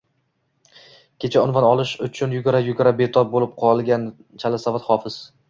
Kecha 1.23 1.43
unvon 1.47 1.67
olish 1.67 1.91
uchun 2.07 2.33
yugura-yugura 2.37 2.95
betob 3.03 3.31
bo’lib 3.37 3.55
qolgan 3.61 4.09
chalasavod 4.47 4.89
“hofiz” 4.91 5.23